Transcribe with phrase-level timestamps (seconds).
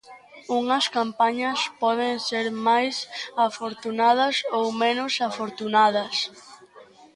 [0.59, 2.95] Unhas campañas poden ser máis
[3.47, 6.15] afortunadas ou menos afortunadas.